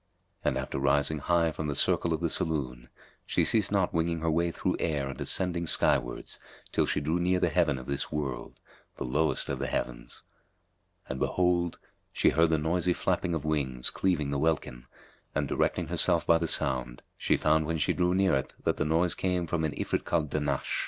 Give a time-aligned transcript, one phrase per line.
[0.43, 2.89] And after rising high from the circle of the saloon
[3.23, 6.39] she ceased not winging her way through air and ascending skywards
[6.71, 8.59] till she drew near the heaven of this world,
[8.97, 10.23] the lowest of the heavens.
[11.07, 11.77] And behold,
[12.11, 14.87] she heard the noisy flapping of wings cleaving the welkin
[15.35, 18.85] and, directing herself by the sound, she found when she drew near it that the
[18.85, 20.79] noise came from an Ifrit called Dahnash.